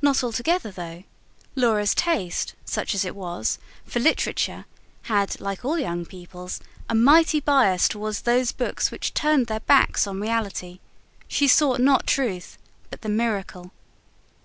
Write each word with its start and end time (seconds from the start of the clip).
Not 0.00 0.22
altogether, 0.22 0.70
though: 0.70 1.02
Laura's 1.56 1.96
taste, 1.96 2.54
such 2.64 2.94
as 2.94 3.04
it 3.04 3.16
was, 3.16 3.58
for 3.84 3.98
literature 3.98 4.66
had, 5.10 5.40
like 5.40 5.64
all 5.64 5.80
young 5.80 6.06
people's, 6.06 6.60
a 6.88 6.94
mighty 6.94 7.40
bias 7.40 7.88
towards 7.88 8.20
those 8.20 8.52
books 8.52 8.92
which 8.92 9.14
turned 9.14 9.48
their 9.48 9.58
backs 9.58 10.06
on 10.06 10.20
reality: 10.20 10.78
she 11.26 11.48
sought 11.48 11.80
not 11.80 12.06
truth, 12.06 12.56
but 12.90 13.02
the 13.02 13.08
miracle. 13.08 13.72